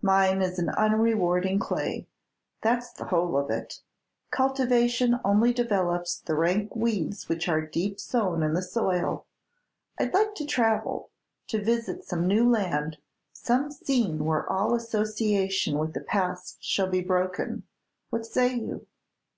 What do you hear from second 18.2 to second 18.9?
say you?"